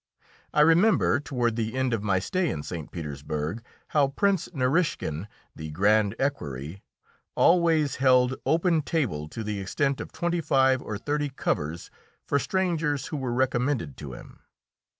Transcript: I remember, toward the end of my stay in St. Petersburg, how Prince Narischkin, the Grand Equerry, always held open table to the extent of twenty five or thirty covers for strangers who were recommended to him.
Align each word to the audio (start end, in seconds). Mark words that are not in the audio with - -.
I 0.51 0.61
remember, 0.61 1.19
toward 1.19 1.55
the 1.55 1.75
end 1.77 1.93
of 1.93 2.01
my 2.01 2.17
stay 2.17 2.49
in 2.49 2.63
St. 2.63 2.89
Petersburg, 2.89 3.63
how 3.89 4.07
Prince 4.07 4.49
Narischkin, 4.51 5.27
the 5.55 5.69
Grand 5.69 6.15
Equerry, 6.17 6.81
always 7.35 7.97
held 7.97 8.33
open 8.43 8.81
table 8.81 9.27
to 9.29 9.43
the 9.43 9.59
extent 9.59 10.01
of 10.01 10.11
twenty 10.11 10.41
five 10.41 10.81
or 10.81 10.97
thirty 10.97 11.29
covers 11.29 11.91
for 12.25 12.39
strangers 12.39 13.05
who 13.09 13.17
were 13.17 13.31
recommended 13.31 13.95
to 13.97 14.13
him. 14.13 14.39